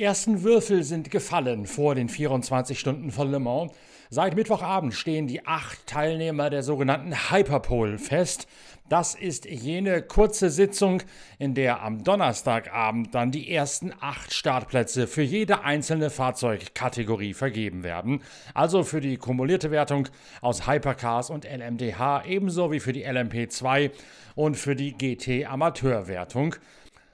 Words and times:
Die 0.00 0.04
ersten 0.06 0.42
Würfel 0.44 0.82
sind 0.82 1.10
gefallen 1.10 1.66
vor 1.66 1.94
den 1.94 2.08
24 2.08 2.80
Stunden 2.80 3.10
von 3.10 3.30
Le 3.30 3.38
Mans. 3.38 3.70
Seit 4.08 4.34
Mittwochabend 4.34 4.94
stehen 4.94 5.26
die 5.26 5.46
acht 5.46 5.86
Teilnehmer 5.86 6.48
der 6.48 6.62
sogenannten 6.62 7.30
Hyperpole 7.30 7.98
fest. 7.98 8.48
Das 8.88 9.14
ist 9.14 9.44
jene 9.44 10.00
kurze 10.00 10.48
Sitzung, 10.48 11.02
in 11.38 11.52
der 11.52 11.82
am 11.82 12.02
Donnerstagabend 12.02 13.14
dann 13.14 13.30
die 13.30 13.52
ersten 13.52 13.92
acht 14.00 14.32
Startplätze 14.32 15.06
für 15.06 15.20
jede 15.20 15.64
einzelne 15.64 16.08
Fahrzeugkategorie 16.08 17.34
vergeben 17.34 17.82
werden. 17.82 18.22
Also 18.54 18.84
für 18.84 19.02
die 19.02 19.18
kumulierte 19.18 19.70
Wertung 19.70 20.08
aus 20.40 20.66
Hypercars 20.66 21.28
und 21.28 21.44
LMDH 21.44 22.24
ebenso 22.24 22.72
wie 22.72 22.80
für 22.80 22.94
die 22.94 23.06
LMP2 23.06 23.90
und 24.34 24.56
für 24.56 24.74
die 24.74 24.94
GT 24.94 25.44
Amateurwertung. 25.46 26.56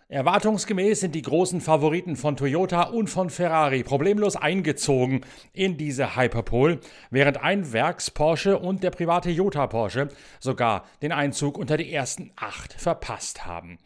Erwartungsgemäß 0.08 1.00
sind 1.00 1.16
die 1.16 1.22
großen 1.22 1.60
Favoriten 1.60 2.14
von 2.14 2.36
Toyota 2.36 2.82
und 2.82 3.10
von 3.10 3.28
Ferrari 3.28 3.82
problemlos 3.82 4.36
eingezogen 4.36 5.22
in 5.52 5.76
diese 5.76 6.14
Hyperpole, 6.14 6.78
während 7.10 7.42
ein 7.42 7.72
Werks-Porsche 7.72 8.56
und 8.56 8.84
der 8.84 8.92
private 8.92 9.30
Jota-Porsche 9.30 10.08
sogar 10.38 10.84
den 11.02 11.10
Einzug 11.10 11.58
unter 11.58 11.76
die 11.76 11.92
ersten 11.92 12.30
acht 12.36 12.72
verpasst 12.74 13.46
haben. 13.46 13.78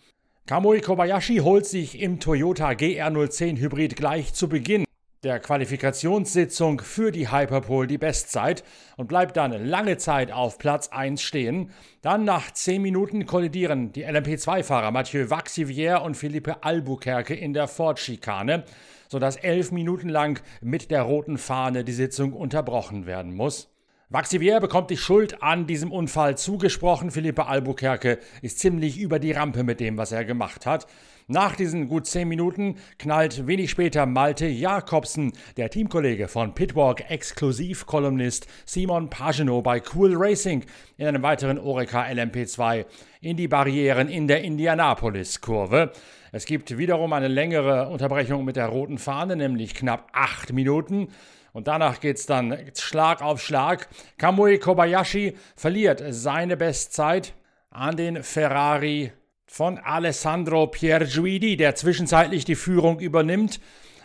Kamui 0.47 0.83
Kobayashi 0.83 1.39
holt 1.39 1.65
sich 1.65 1.99
im 1.99 2.21
Toyota 2.21 2.73
GR010 2.73 3.59
Hybrid 3.59 3.97
gleich 3.97 4.35
zu 4.35 4.47
Beginn 4.47 4.85
der 5.23 5.39
Qualifikationssitzung 5.39 6.81
für 6.81 7.13
die 7.13 7.31
Hyperpole 7.31 7.87
die 7.87 7.99
Bestzeit 7.99 8.65
und 8.97 9.07
bleibt 9.09 9.37
dann 9.37 9.53
lange 9.67 9.99
Zeit 9.99 10.33
auf 10.33 10.57
Platz 10.57 10.89
1 10.89 11.21
stehen. 11.21 11.71
Dann 12.01 12.25
nach 12.25 12.51
10 12.51 12.81
Minuten 12.81 13.27
kollidieren 13.27 13.93
die 13.93 14.07
LMP2-Fahrer 14.07 14.91
Mathieu 14.91 15.29
Vaxivier 15.29 16.01
und 16.03 16.17
Philippe 16.17 16.65
Albuquerque 16.65 17.35
in 17.35 17.53
der 17.53 17.69
Ford-Schikane, 17.69 18.65
sodass 19.09 19.37
11 19.37 19.73
Minuten 19.73 20.09
lang 20.09 20.41
mit 20.63 20.91
der 20.91 21.03
roten 21.03 21.37
Fahne 21.37 21.85
die 21.85 21.93
Sitzung 21.93 22.33
unterbrochen 22.33 23.05
werden 23.05 23.35
muss. 23.35 23.71
Vaxivier 24.13 24.59
bekommt 24.59 24.91
die 24.91 24.97
Schuld 24.97 25.41
an 25.41 25.69
diesem 25.69 25.93
Unfall 25.93 26.37
zugesprochen. 26.37 27.13
Philippe 27.13 27.47
Albuquerque 27.47 28.19
ist 28.43 28.59
ziemlich 28.59 28.99
über 28.99 29.21
die 29.21 29.31
Rampe 29.31 29.63
mit 29.63 29.79
dem, 29.79 29.99
was 29.99 30.11
er 30.11 30.25
gemacht 30.25 30.67
hat. 30.67 30.89
Nach 31.33 31.55
diesen 31.55 31.87
gut 31.87 32.09
zehn 32.09 32.27
Minuten 32.27 32.75
knallt 32.99 33.47
wenig 33.47 33.71
später 33.71 34.05
Malte 34.05 34.49
Jakobsen, 34.49 35.33
der 35.57 35.71
Teamkollege 35.71 36.27
von 36.27 36.57
Pitwalk-Exklusivkolumnist 36.57 38.49
Simon 38.65 39.09
Pagenaud 39.11 39.63
bei 39.63 39.81
Cool 39.95 40.17
Racing, 40.17 40.65
in 40.97 41.07
einem 41.07 41.23
weiteren 41.23 41.61
Oreca 41.61 42.03
LMP2 42.03 42.85
in 43.21 43.37
die 43.37 43.47
Barrieren 43.47 44.09
in 44.09 44.27
der 44.27 44.43
Indianapolis-Kurve. 44.43 45.93
Es 46.33 46.47
gibt 46.47 46.77
wiederum 46.77 47.13
eine 47.13 47.29
längere 47.29 47.91
Unterbrechung 47.91 48.45
mit 48.45 48.57
der 48.57 48.67
roten 48.67 48.99
Fahne, 48.99 49.37
nämlich 49.37 49.75
knapp 49.75 50.09
acht 50.13 50.53
Minuten. 50.53 51.13
Und 51.53 51.69
danach 51.69 52.01
geht 52.01 52.17
es 52.17 52.27
dann 52.27 52.59
Schlag 52.77 53.23
auf 53.23 53.41
Schlag. 53.41 53.87
Kamui 54.19 54.59
Kobayashi 54.59 55.37
verliert 55.55 56.03
seine 56.09 56.57
Bestzeit 56.57 57.35
an 57.71 57.97
den 57.97 58.25
Ferrari 58.25 59.13
von 59.53 59.79
Alessandro 59.79 60.69
Pierguidi, 60.69 61.57
der 61.57 61.75
zwischenzeitlich 61.75 62.45
die 62.45 62.55
Führung 62.55 63.01
übernimmt. 63.01 63.59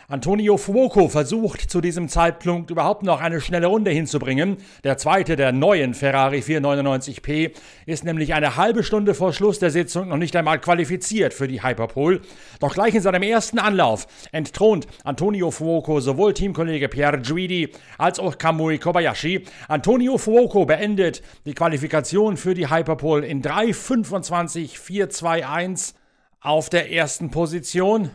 Antonio 0.07 0.57
Fuoco 0.57 1.09
versucht 1.09 1.61
zu 1.61 1.81
diesem 1.81 2.09
Zeitpunkt 2.09 2.69
überhaupt 2.69 3.01
noch 3.01 3.21
eine 3.21 3.41
schnelle 3.41 3.65
Runde 3.65 3.89
hinzubringen. 3.89 4.57
Der 4.83 4.99
zweite 4.99 5.35
der 5.35 5.51
neuen 5.51 5.95
Ferrari 5.95 6.41
499p 6.41 7.53
ist 7.87 8.03
nämlich 8.03 8.35
eine 8.35 8.55
halbe 8.55 8.83
Stunde 8.83 9.15
vor 9.15 9.33
Schluss 9.33 9.57
der 9.57 9.71
Sitzung 9.71 10.09
noch 10.09 10.17
nicht 10.17 10.35
einmal 10.35 10.61
qualifiziert 10.61 11.33
für 11.33 11.47
die 11.47 11.63
Hyperpole. 11.63 12.21
Doch 12.59 12.75
gleich 12.75 12.93
in 12.93 13.01
seinem 13.01 13.23
ersten 13.23 13.57
Anlauf 13.57 14.05
entthront 14.31 14.85
Antonio 15.03 15.49
Fuoco 15.49 15.99
sowohl 15.99 16.35
Teamkollege 16.35 16.87
Pierre 16.87 17.19
Guidi 17.19 17.71
als 17.97 18.19
auch 18.19 18.37
Kamui 18.37 18.77
Kobayashi. 18.77 19.45
Antonio 19.67 20.19
Fuoco 20.19 20.67
beendet 20.67 21.23
die 21.45 21.55
Qualifikation 21.55 22.37
für 22.37 22.53
die 22.53 22.69
Hyperpole 22.69 23.25
in 23.25 23.41
3.25.421 23.41 25.95
auf 26.41 26.69
der 26.69 26.91
ersten 26.91 27.31
Position 27.31 28.11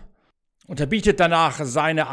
unterbietet 0.70 1.18
danach 1.18 1.60
seine. 1.64 2.06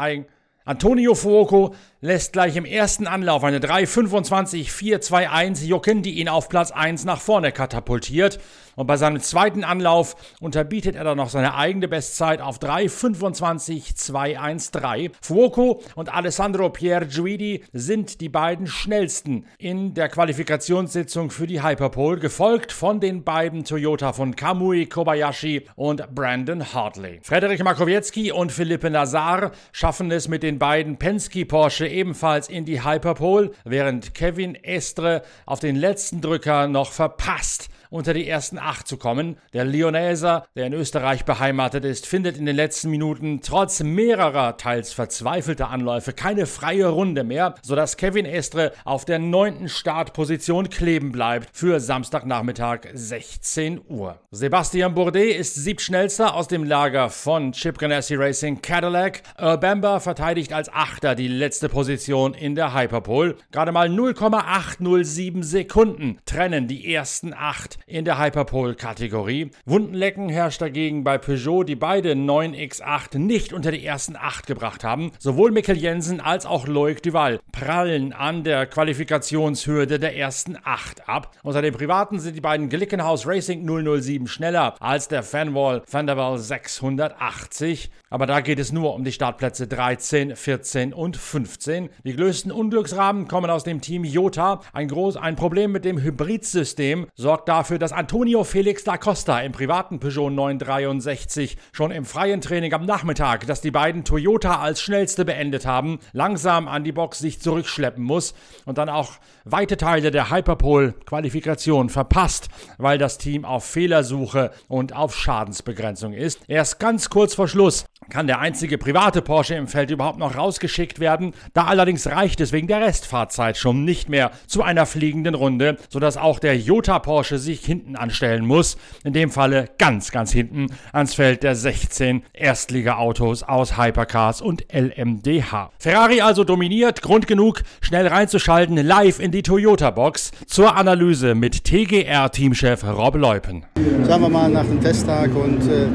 Antonio 0.64 1.14
Fuoco 1.14 1.74
lässt 2.00 2.32
gleich 2.32 2.54
im 2.54 2.64
ersten 2.64 3.08
Anlauf 3.08 3.42
eine 3.42 3.58
3.25.421 3.58 5.64
jucken, 5.64 6.02
die 6.02 6.20
ihn 6.20 6.28
auf 6.28 6.48
Platz 6.48 6.70
1 6.70 7.04
nach 7.04 7.20
vorne 7.20 7.50
katapultiert. 7.50 8.38
Und 8.76 8.86
bei 8.86 8.96
seinem 8.96 9.20
zweiten 9.20 9.64
Anlauf 9.64 10.14
unterbietet 10.40 10.94
er 10.94 11.02
dann 11.02 11.16
noch 11.16 11.30
seine 11.30 11.56
eigene 11.56 11.88
Bestzeit 11.88 12.40
auf 12.40 12.60
3.25.213. 12.60 15.10
Fuoco 15.20 15.82
und 15.96 16.14
Alessandro 16.14 16.70
Pierguidi 16.70 17.64
sind 17.72 18.20
die 18.20 18.28
beiden 18.28 18.68
schnellsten 18.68 19.46
in 19.58 19.94
der 19.94 20.08
Qualifikationssitzung 20.08 21.32
für 21.32 21.48
die 21.48 21.64
Hyperpole, 21.64 22.20
gefolgt 22.20 22.70
von 22.70 23.00
den 23.00 23.24
beiden 23.24 23.64
Toyota 23.64 24.12
von 24.12 24.36
Kamui 24.36 24.86
Kobayashi 24.86 25.66
und 25.74 26.14
Brandon 26.14 26.72
Hartley. 26.72 27.18
Frederik 27.24 27.64
Makowiecki 27.64 28.30
und 28.30 28.52
Philippe 28.52 28.90
Nazar 28.90 29.50
schaffen 29.72 30.12
es 30.12 30.28
mit 30.28 30.44
den 30.44 30.60
beiden 30.60 30.98
Penske 30.98 31.44
Porsche 31.44 31.87
ebenfalls 31.90 32.48
in 32.48 32.64
die 32.64 32.84
Hyperpole, 32.84 33.52
während 33.64 34.14
Kevin 34.14 34.54
Estre 34.54 35.22
auf 35.46 35.60
den 35.60 35.76
letzten 35.76 36.20
Drücker 36.20 36.68
noch 36.68 36.92
verpasst 36.92 37.70
unter 37.90 38.14
die 38.14 38.28
ersten 38.28 38.58
acht 38.58 38.86
zu 38.86 38.96
kommen. 38.96 39.36
Der 39.52 39.64
Lyoneser, 39.64 40.46
der 40.56 40.66
in 40.66 40.72
Österreich 40.72 41.24
beheimatet 41.24 41.84
ist, 41.84 42.06
findet 42.06 42.36
in 42.36 42.46
den 42.46 42.56
letzten 42.56 42.90
Minuten 42.90 43.40
trotz 43.42 43.82
mehrerer 43.82 44.56
teils 44.56 44.92
verzweifelter 44.92 45.70
Anläufe 45.70 46.12
keine 46.12 46.46
freie 46.46 46.88
Runde 46.88 47.24
mehr, 47.24 47.54
sodass 47.62 47.96
Kevin 47.96 48.26
Estre 48.26 48.72
auf 48.84 49.04
der 49.04 49.18
neunten 49.18 49.68
Startposition 49.68 50.68
kleben 50.70 51.12
bleibt 51.12 51.50
für 51.52 51.80
Samstagnachmittag 51.80 52.80
16 52.92 53.80
Uhr. 53.88 54.18
Sebastian 54.30 54.94
Bourdais 54.94 55.36
ist 55.36 55.54
siebtschnellster 55.54 56.34
aus 56.34 56.48
dem 56.48 56.64
Lager 56.64 57.10
von 57.10 57.52
Chip 57.52 57.78
Ganassi 57.78 58.14
Racing 58.14 58.62
Cadillac. 58.62 59.22
Earl 59.36 59.58
Bamber 59.58 60.00
verteidigt 60.00 60.52
als 60.52 60.72
Achter 60.72 61.14
die 61.14 61.28
letzte 61.28 61.68
Position 61.68 62.34
in 62.34 62.54
der 62.54 62.74
Hyperpole. 62.74 63.36
Gerade 63.52 63.72
mal 63.72 63.88
0,807 63.88 65.42
Sekunden 65.42 66.18
trennen 66.26 66.68
die 66.68 66.92
ersten 66.92 67.34
acht 67.34 67.77
in 67.86 68.04
der 68.04 68.18
Hyperpole-Kategorie. 68.18 69.50
Wundenlecken 69.64 70.28
herrscht 70.28 70.60
dagegen 70.60 71.04
bei 71.04 71.18
Peugeot, 71.18 71.64
die 71.64 71.76
beide 71.76 72.12
9X8 72.12 73.18
nicht 73.18 73.52
unter 73.52 73.70
die 73.70 73.84
ersten 73.84 74.16
8 74.16 74.46
gebracht 74.46 74.84
haben. 74.84 75.12
Sowohl 75.18 75.50
Mikkel 75.50 75.76
Jensen 75.76 76.20
als 76.20 76.46
auch 76.46 76.66
Loic 76.66 77.02
Duval 77.02 77.40
prallen 77.52 78.12
an 78.12 78.44
der 78.44 78.66
Qualifikationshürde 78.66 79.98
der 79.98 80.16
ersten 80.16 80.56
8 80.62 81.08
ab. 81.08 81.36
Unter 81.42 81.62
den 81.62 81.74
Privaten 81.74 82.18
sind 82.18 82.36
die 82.36 82.40
beiden 82.40 82.68
Glickenhaus 82.68 83.26
Racing 83.26 83.66
007 83.66 84.26
schneller 84.26 84.74
als 84.80 85.08
der 85.08 85.22
Fanwall 85.22 85.82
Thunderwall 85.90 86.38
680. 86.38 87.90
Aber 88.10 88.26
da 88.26 88.40
geht 88.40 88.58
es 88.58 88.72
nur 88.72 88.94
um 88.94 89.04
die 89.04 89.12
Startplätze 89.12 89.66
13, 89.66 90.34
14 90.34 90.94
und 90.94 91.16
15. 91.16 91.90
Die 92.04 92.16
größten 92.16 92.50
Unglücksrahmen 92.50 93.28
kommen 93.28 93.50
aus 93.50 93.64
dem 93.64 93.80
Team 93.80 94.04
Jota. 94.04 94.60
Ein, 94.72 94.88
groß, 94.88 95.16
ein 95.16 95.36
Problem 95.36 95.72
mit 95.72 95.84
dem 95.84 96.00
Hybridsystem 96.00 97.06
sorgt 97.14 97.48
dafür, 97.48 97.67
dafür, 97.68 97.78
dass 97.78 97.92
Antonio 97.92 98.44
Felix 98.44 98.82
da 98.82 98.96
Costa 98.96 99.40
im 99.40 99.52
privaten 99.52 100.00
Peugeot 100.00 100.30
963 100.30 101.58
schon 101.70 101.90
im 101.90 102.06
freien 102.06 102.40
Training 102.40 102.72
am 102.72 102.86
Nachmittag, 102.86 103.46
das 103.46 103.60
die 103.60 103.70
beiden 103.70 104.04
Toyota 104.04 104.60
als 104.60 104.80
schnellste 104.80 105.26
beendet 105.26 105.66
haben, 105.66 105.98
langsam 106.14 106.66
an 106.66 106.82
die 106.82 106.92
Box 106.92 107.18
sich 107.18 107.42
zurückschleppen 107.42 108.02
muss 108.02 108.32
und 108.64 108.78
dann 108.78 108.88
auch 108.88 109.12
weite 109.44 109.76
Teile 109.76 110.10
der 110.10 110.30
Hyperpole-Qualifikation 110.30 111.90
verpasst, 111.90 112.48
weil 112.78 112.96
das 112.96 113.18
Team 113.18 113.44
auf 113.44 113.66
Fehlersuche 113.66 114.50
und 114.68 114.96
auf 114.96 115.14
Schadensbegrenzung 115.14 116.14
ist. 116.14 116.40
Erst 116.48 116.80
ganz 116.80 117.10
kurz 117.10 117.34
vor 117.34 117.48
Schluss 117.48 117.84
kann 118.10 118.26
der 118.26 118.38
einzige 118.38 118.78
private 118.78 119.22
Porsche 119.22 119.54
im 119.54 119.68
Feld 119.68 119.90
überhaupt 119.90 120.18
noch 120.18 120.36
rausgeschickt 120.36 120.98
werden. 120.98 121.34
Da 121.52 121.64
allerdings 121.64 122.06
reicht 122.06 122.40
es 122.40 122.52
wegen 122.52 122.66
der 122.66 122.80
Restfahrzeit 122.80 123.56
schon 123.56 123.84
nicht 123.84 124.08
mehr 124.08 124.30
zu 124.46 124.62
einer 124.62 124.86
fliegenden 124.86 125.34
Runde, 125.34 125.76
sodass 125.90 126.16
auch 126.16 126.38
der 126.38 126.56
Jota 126.56 126.98
Porsche 127.00 127.38
sich 127.38 127.64
hinten 127.64 127.96
anstellen 127.96 128.46
muss. 128.46 128.78
In 129.04 129.12
dem 129.12 129.30
Falle 129.30 129.66
ganz, 129.78 130.10
ganz 130.10 130.32
hinten 130.32 130.68
ans 130.92 131.14
Feld 131.14 131.42
der 131.42 131.54
16 131.54 132.22
Erstliga-Autos 132.32 133.42
aus 133.42 133.76
Hypercars 133.76 134.40
und 134.40 134.64
LMDH. 134.72 135.72
Ferrari 135.78 136.20
also 136.20 136.44
dominiert, 136.44 137.02
Grund 137.02 137.26
genug, 137.26 137.62
schnell 137.80 138.06
reinzuschalten, 138.06 138.76
live 138.76 139.18
in 139.18 139.32
die 139.32 139.42
Toyota-Box 139.42 140.30
zur 140.46 140.76
Analyse 140.76 141.34
mit 141.34 141.64
TGR-Teamchef 141.64 142.84
Rob 142.84 143.16
Leupen. 143.16 143.66
Sagen 144.04 144.22
wir 144.22 144.28
mal 144.28 144.48
nach 144.48 144.64
dem 144.64 144.80
Testtag 144.80 145.34
und 145.34 145.60
äh, 145.68 145.86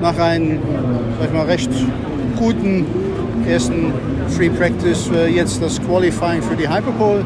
nach 0.00 0.18
einem, 0.18 0.60
sag 1.18 1.26
ich 1.28 1.32
mal, 1.32 1.47
recht 1.48 1.70
guten 2.38 2.84
ersten 3.48 3.92
Free 4.28 4.50
Practice, 4.50 5.10
äh, 5.14 5.28
jetzt 5.28 5.62
das 5.62 5.80
Qualifying 5.80 6.42
für 6.42 6.54
die 6.54 6.68
Hyperpole. 6.68 7.24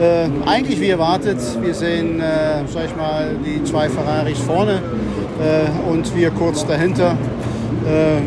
Äh, 0.00 0.28
eigentlich 0.48 0.80
wie 0.80 0.88
erwartet, 0.88 1.38
wir 1.62 1.72
sehen, 1.72 2.18
äh, 2.20 2.64
sag 2.66 2.86
ich 2.86 2.96
mal, 2.96 3.36
die 3.46 3.62
zwei 3.62 3.88
Ferraris 3.88 4.38
vorne 4.40 4.82
äh, 5.40 5.90
und 5.90 6.14
wir 6.16 6.30
kurz 6.30 6.66
dahinter. 6.66 7.16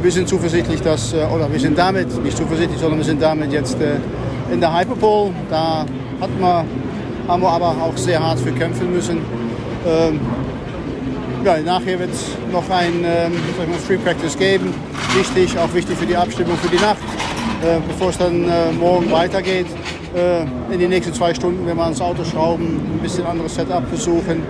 wir 0.02 0.12
sind 0.12 0.28
zuversichtlich, 0.28 0.82
dass, 0.82 1.14
oder 1.14 1.48
wir 1.52 1.60
sind 1.60 1.78
damit, 1.78 2.08
nicht 2.24 2.36
zuversichtlich, 2.36 2.80
sondern 2.80 2.98
wir 2.98 3.06
sind 3.06 3.22
damit 3.22 3.54
jetzt 3.54 3.78
in 4.52 4.60
der 4.60 4.76
Hyperpole. 4.76 5.32
Da 5.48 5.86
hat 6.20 6.42
man, 6.42 6.66
haben 7.28 7.42
wir 7.44 7.50
aber 7.50 7.70
auch 7.86 7.96
sehr 7.96 8.20
hart 8.20 8.40
für 8.40 8.52
kämpfen 8.52 8.92
müssen. 8.92 9.20
Ähm, 11.44 11.46
ja, 11.46 11.62
nachher 11.62 12.00
wird 12.00 12.12
es 12.12 12.26
noch 12.52 12.70
ein 12.70 13.04
ähm, 13.06 13.34
Free 13.86 13.98
Practice 13.98 14.38
geben. 14.38 14.74
Wichtig, 15.16 15.58
auch 15.58 15.74
wichtig 15.74 15.98
für 15.98 16.06
die 16.06 16.16
Abstimmung 16.16 16.58
für 16.58 16.70
die 16.70 16.82
Nacht, 16.82 16.98
äh, 17.62 17.80
bevor 17.88 18.10
es 18.10 18.18
dann 18.18 18.46
äh, 18.46 18.72
morgen 18.72 19.12
weitergeht. 19.12 19.68
Äh, 20.16 20.44
in 20.74 20.80
die 20.80 20.88
nächsten 20.88 21.14
zwei 21.14 21.34
Stunden 21.34 21.66
werden 21.66 21.78
wir 21.78 21.84
ans 21.84 22.02
Auto 22.02 22.24
schrauben, 22.24 22.80
ein 22.94 23.00
bisschen 23.02 23.26
anderes 23.26 23.56
Setup 23.56 23.88
versuchen. 23.88 24.44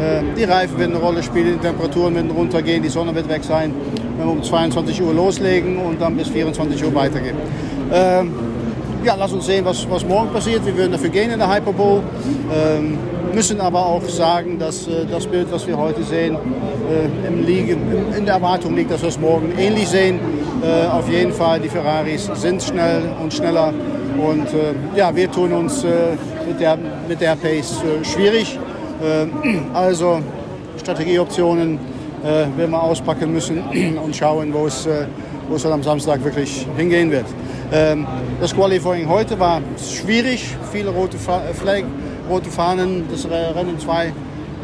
Äh, 0.00 0.22
die 0.36 0.44
Reifen 0.44 0.78
werden 0.78 0.94
eine 0.94 1.04
Rolle 1.04 1.22
spielen, 1.22 1.58
die 1.58 1.66
Temperaturen 1.66 2.14
werden 2.14 2.30
runtergehen, 2.30 2.82
die 2.82 2.88
Sonne 2.88 3.14
wird 3.14 3.28
weg 3.28 3.44
sein. 3.44 3.74
Wenn 4.16 4.26
wir 4.26 4.32
um 4.32 4.42
22 4.42 5.02
Uhr 5.02 5.14
loslegen 5.14 5.78
und 5.78 6.00
dann 6.00 6.16
bis 6.16 6.28
24 6.28 6.82
Uhr 6.84 6.94
weitergehen. 6.94 7.36
Ja, 9.08 9.14
lass 9.14 9.32
uns 9.32 9.46
sehen, 9.46 9.64
was, 9.64 9.88
was 9.88 10.04
morgen 10.04 10.30
passiert. 10.34 10.66
Wir 10.66 10.76
würden 10.76 10.92
dafür 10.92 11.08
gehen 11.08 11.30
in 11.30 11.38
der 11.38 11.50
Hyperbowl. 11.50 12.02
Ähm, 12.52 12.98
müssen 13.32 13.58
aber 13.58 13.86
auch 13.86 14.02
sagen, 14.02 14.58
dass 14.58 14.86
äh, 14.86 15.06
das 15.10 15.26
Bild, 15.26 15.50
was 15.50 15.66
wir 15.66 15.78
heute 15.78 16.02
sehen, 16.02 16.36
äh, 16.36 17.26
im 17.26 17.42
Liegen, 17.42 17.80
in 18.14 18.26
der 18.26 18.34
Erwartung 18.34 18.76
liegt, 18.76 18.90
dass 18.90 19.00
wir 19.00 19.08
es 19.08 19.18
morgen 19.18 19.54
ähnlich 19.56 19.88
sehen. 19.88 20.20
Äh, 20.62 20.88
auf 20.88 21.08
jeden 21.08 21.32
Fall, 21.32 21.58
die 21.58 21.70
Ferraris 21.70 22.30
sind 22.34 22.62
schnell 22.62 23.00
und 23.22 23.32
schneller. 23.32 23.72
Und 24.18 24.48
äh, 24.48 24.74
ja, 24.94 25.16
wir 25.16 25.32
tun 25.32 25.54
uns 25.54 25.84
äh, 25.84 25.88
mit, 26.46 26.60
der, 26.60 26.76
mit 27.08 27.18
der 27.22 27.34
Pace 27.36 27.82
äh, 27.82 28.04
schwierig. 28.04 28.58
also 29.72 30.20
Strategieoptionen 30.76 31.78
werden 32.22 32.72
wir 32.72 32.82
auspacken 32.82 33.32
müssen 33.32 33.62
und 34.04 34.14
schauen, 34.14 34.52
wo 34.52 34.66
es, 34.66 34.88
wo 35.48 35.54
es 35.54 35.62
dann 35.62 35.72
am 35.72 35.84
Samstag 35.84 36.22
wirklich 36.24 36.66
hingehen 36.76 37.12
wird. 37.12 37.26
Ähm, 37.70 38.06
das 38.40 38.54
Qualifying 38.54 39.08
heute 39.08 39.38
war 39.38 39.60
schwierig, 39.78 40.56
viele 40.72 40.90
rote 40.90 41.18
Flag, 41.18 41.82
rote 42.28 42.50
Fahnen, 42.50 43.04
das 43.10 43.28
Rennen 43.28 43.78
zwei, 43.78 44.12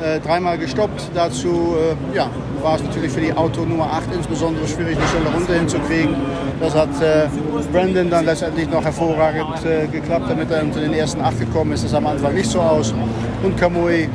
äh, 0.02 0.20
dreimal 0.20 0.56
gestoppt. 0.56 1.10
Dazu 1.14 1.76
äh, 1.76 2.16
ja, 2.16 2.30
war 2.62 2.76
es 2.76 2.82
natürlich 2.82 3.12
für 3.12 3.20
die 3.20 3.32
Auto 3.32 3.64
Nummer 3.64 3.92
8 3.92 4.14
insbesondere 4.14 4.66
schwierig, 4.66 4.96
die 4.96 5.08
Stelle 5.08 5.28
runter 5.34 5.54
hinzukriegen. 5.54 6.14
Das 6.60 6.74
hat 6.74 6.88
äh, 7.02 7.26
Brandon 7.72 8.08
dann 8.08 8.24
letztendlich 8.24 8.70
noch 8.70 8.82
hervorragend 8.82 9.64
äh, 9.66 9.86
geklappt, 9.86 10.26
damit 10.30 10.50
er 10.50 10.62
unter 10.62 10.80
den 10.80 10.94
ersten 10.94 11.20
8 11.20 11.40
gekommen 11.40 11.72
ist. 11.72 11.84
Das 11.84 11.90
sah 11.90 11.98
am 11.98 12.06
Anfang 12.06 12.34
nicht 12.34 12.50
so 12.50 12.60
aus. 12.60 12.94
Und 13.42 13.56
Kamui, 13.58 14.08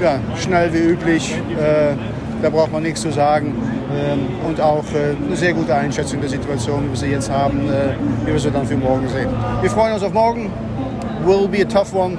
ja, 0.00 0.18
schnell 0.36 0.72
wie 0.72 0.78
üblich, 0.78 1.34
äh, 1.58 1.94
da 2.42 2.50
braucht 2.50 2.72
man 2.72 2.82
nichts 2.82 3.00
zu 3.00 3.10
sagen. 3.10 3.54
Ähm, 3.92 4.20
und 4.46 4.60
auch 4.60 4.84
äh, 4.94 5.16
eine 5.26 5.36
sehr 5.36 5.52
gute 5.52 5.74
Einschätzung 5.74 6.20
der 6.20 6.30
Situation, 6.30 6.84
wie 6.84 6.90
wir 6.90 6.96
sie 6.96 7.06
jetzt 7.06 7.30
haben, 7.30 7.68
äh, 7.68 7.94
wie 8.24 8.32
wir 8.32 8.38
sie 8.38 8.50
dann 8.50 8.66
für 8.66 8.76
morgen 8.76 9.08
sehen. 9.08 9.28
Wir 9.60 9.70
freuen 9.70 9.94
uns 9.94 10.02
auf 10.02 10.12
morgen. 10.12 10.50
Will 11.24 11.48
be 11.48 11.60
a 11.60 11.64
tough 11.64 11.92
one 11.94 12.16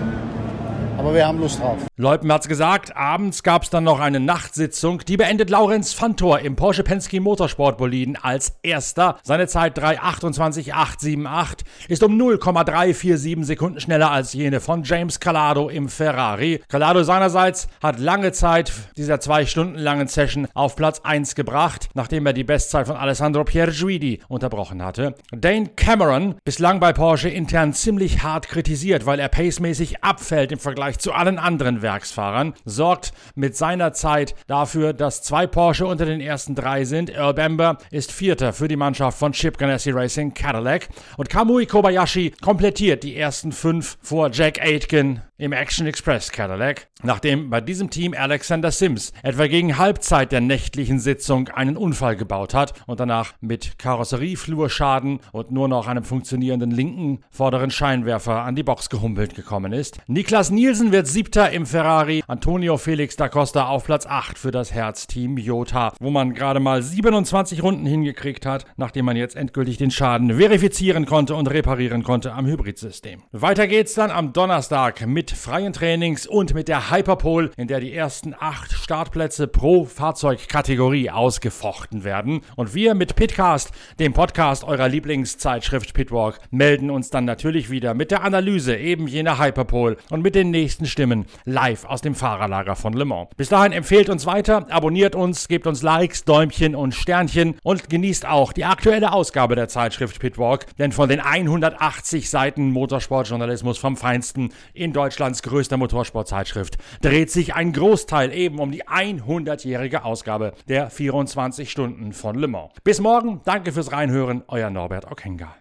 aber 1.01 1.15
wir 1.15 1.25
haben 1.25 1.39
Lust 1.39 1.59
drauf. 1.59 1.80
Leupen 1.98 2.31
hat's 2.31 2.48
gesagt, 2.48 2.95
abends 2.95 3.42
gab 3.42 3.63
es 3.63 3.71
dann 3.71 3.83
noch 3.83 4.00
eine 4.00 4.19
Nachtsitzung, 4.19 5.00
die 5.00 5.18
beendet 5.18 5.50
Laurenz 5.50 5.94
Fantor 5.94 6.39
im 6.42 6.56
Porsche 6.56 6.83
Penske 6.83 7.19
Motorsportboliden 7.19 8.18
als 8.21 8.59
erster. 8.62 9.18
Seine 9.24 9.48
Zeit 9.48 9.80
3.28.878 9.80 11.63
ist 11.88 12.03
um 12.03 12.18
0,347 12.18 13.48
Sekunden 13.48 13.80
schneller 13.80 14.12
als 14.12 14.33
jene 14.33 14.59
von 14.59 14.83
James 14.83 15.19
Calado 15.19 15.69
im 15.69 15.89
Ferrari. 15.89 16.62
Calado 16.68 17.01
seinerseits 17.01 17.68
hat 17.81 18.00
lange 18.00 18.31
Zeit 18.31 18.71
dieser 18.95 19.19
zwei 19.19 19.47
Stunden 19.47 19.80
langen 19.80 20.07
Session 20.07 20.47
auf 20.54 20.75
Platz 20.75 21.01
1 21.04 21.33
gebracht, 21.33 21.89
nachdem 21.95 22.27
er 22.27 22.33
die 22.33 22.44
Bestzeit 22.44 22.86
von 22.86 22.95
Alessandro 22.95 23.44
Pierguidi 23.44 24.21
unterbrochen 24.27 24.83
hatte. 24.83 25.15
Dane 25.31 25.69
Cameron, 25.75 26.36
bislang 26.44 26.80
bei 26.80 26.94
Porsche 26.94 27.30
intern 27.30 27.74
ziemlich 27.74 28.21
hart 28.21 28.47
kritisiert, 28.47 29.07
weil 29.07 29.19
er 29.19 29.30
pacemäßig 29.30 30.04
abfällt 30.04 30.51
im 30.51 30.59
Vergleich 30.59 30.90
Vergleich 30.91 30.99
zu 30.99 31.13
allen 31.13 31.39
anderen 31.39 31.81
Werksfahrern, 31.81 32.53
sorgt 32.65 33.13
mit 33.35 33.55
seiner 33.55 33.93
Zeit 33.93 34.35
dafür, 34.47 34.91
dass 34.91 35.23
zwei 35.23 35.47
Porsche 35.47 35.85
unter 35.85 36.05
den 36.05 36.19
ersten 36.19 36.53
drei 36.53 36.83
sind. 36.83 37.09
Earl 37.09 37.33
Bamber 37.33 37.77
ist 37.91 38.11
Vierter 38.11 38.51
für 38.51 38.67
die 38.67 38.75
Mannschaft 38.75 39.17
von 39.17 39.31
Chip 39.31 39.57
Ganassi 39.57 39.91
Racing 39.91 40.33
Cadillac 40.33 40.89
und 41.17 41.29
Kamui 41.29 41.65
Kobayashi 41.65 42.33
komplettiert 42.41 43.03
die 43.03 43.15
ersten 43.15 43.53
fünf 43.53 43.97
vor 44.01 44.31
Jack 44.31 44.61
Aitken 44.61 45.21
im 45.41 45.53
Action 45.53 45.88
Express 45.88 46.31
Cadillac, 46.31 46.88
nachdem 47.01 47.49
bei 47.49 47.61
diesem 47.61 47.89
Team 47.89 48.13
Alexander 48.13 48.69
Sims 48.69 49.11
etwa 49.23 49.47
gegen 49.47 49.79
Halbzeit 49.79 50.31
der 50.31 50.39
nächtlichen 50.39 50.99
Sitzung 50.99 51.47
einen 51.49 51.77
Unfall 51.77 52.15
gebaut 52.15 52.53
hat 52.53 52.73
und 52.85 52.99
danach 52.99 53.33
mit 53.41 53.79
Karosserieflurschaden 53.79 55.19
und 55.31 55.51
nur 55.51 55.67
noch 55.67 55.88
einem 55.88 56.03
funktionierenden 56.03 56.69
linken 56.69 57.23
vorderen 57.31 57.71
Scheinwerfer 57.71 58.43
an 58.43 58.55
die 58.55 58.61
Box 58.61 58.89
gehumpelt 58.89 59.33
gekommen 59.33 59.73
ist. 59.73 59.97
Niklas 60.05 60.51
Nielsen 60.51 60.91
wird 60.91 61.07
siebter 61.07 61.49
im 61.49 61.65
Ferrari, 61.65 62.23
Antonio 62.27 62.77
Felix 62.77 63.15
da 63.15 63.27
Costa 63.27 63.65
auf 63.65 63.85
Platz 63.85 64.05
8 64.05 64.37
für 64.37 64.51
das 64.51 64.71
Herzteam 64.71 65.37
Jota, 65.39 65.94
wo 65.99 66.11
man 66.11 66.35
gerade 66.35 66.59
mal 66.59 66.83
27 66.83 67.63
Runden 67.63 67.87
hingekriegt 67.87 68.45
hat, 68.45 68.65
nachdem 68.77 69.05
man 69.05 69.17
jetzt 69.17 69.35
endgültig 69.35 69.77
den 69.77 69.89
Schaden 69.89 70.37
verifizieren 70.37 71.07
konnte 71.07 71.33
und 71.33 71.49
reparieren 71.49 72.03
konnte 72.03 72.33
am 72.33 72.45
Hybridsystem. 72.45 73.23
Weiter 73.31 73.65
geht's 73.65 73.95
dann 73.95 74.11
am 74.11 74.33
Donnerstag 74.33 75.03
freien 75.31 75.74
Trainings 75.74 76.28
und 76.28 76.54
mit 76.54 76.68
der 76.68 76.92
Hyperpole, 76.92 77.51
in 77.57 77.68
der 77.68 77.80
die 77.80 77.94
ersten 77.94 78.36
acht 78.38 78.72
Startplätze 78.72 79.48
pro 79.48 79.86
Fahrzeugkategorie 79.86 81.10
ausgefochten 81.10 82.04
werden. 82.04 82.42
Und 82.56 82.75
wir 82.75 82.94
mit 82.94 83.16
Pitcast, 83.16 83.72
dem 84.00 84.13
Podcast 84.13 84.63
eurer 84.63 84.89
Lieblingszeitschrift 84.89 85.94
Pitwalk, 85.94 86.39
melden 86.51 86.89
uns 86.89 87.10
dann 87.10 87.25
natürlich 87.25 87.69
wieder 87.69 87.94
mit 87.94 88.12
der 88.12 88.24
Analyse 88.24 88.75
eben 88.75 89.07
jener 89.07 89.39
Hyperpole 89.39 89.98
und 90.10 90.22
mit 90.22 90.36
den 90.36 90.51
nächsten 90.51 90.86
Stimmen 90.86 91.25
live 91.45 91.86
aus 91.86 92.01
dem 92.01 92.13
Fahrerlager 92.13 92.75
von 92.75 92.94
Le 92.94 93.06
Mans. 93.06 93.30
Bis 93.38 93.50
dahin 93.50 93.72
empfehlt 93.72 94.10
uns 94.10 94.25
weiter, 94.25 94.68
abonniert 94.69 95.16
uns, 95.16 95.48
gebt 95.48 95.66
uns 95.66 95.81
Likes, 95.81 96.25
Däumchen 96.25 96.75
und 96.75 96.94
Sternchen 96.94 97.56
und 97.63 97.89
genießt 97.89 98.25
auch 98.25 98.54
die 98.54 98.66
aktuelle 98.66 99.13
Ausgabe 99.13 99.56
der 99.56 99.69
Zeitschrift 99.69 100.19
Pitwalk, 100.19 100.66
denn 100.78 100.92
von 100.92 101.07
den 101.07 101.21
180 101.21 102.30
Seiten 102.30 102.71
Motorsportjournalismus 102.71 103.78
vom 103.78 103.95
Feinsten 103.95 104.50
in 104.73 104.92
Deutschland 104.92 105.20
Deutschlands 105.21 105.44
größter 105.44 105.78
Motorsportzeitschrift 105.78 106.80
dreht 107.01 107.30
sich 107.30 107.54
ein 107.54 107.73
Großteil 107.73 108.33
eben 108.33 108.57
um 108.57 108.71
die 108.71 108.85
100-jährige 108.85 110.04
Ausgabe 110.04 110.54
der 110.68 110.90
24 110.90 111.69
Stunden 111.69 112.11
von 112.11 112.33
Le 112.33 112.47
Mans. 112.47 112.71
Bis 112.83 112.99
morgen, 112.99 113.40
danke 113.45 113.71
fürs 113.71 113.92
Reinhören, 113.92 114.42
euer 114.47 114.71
Norbert 114.71 115.11
Okenga. 115.11 115.60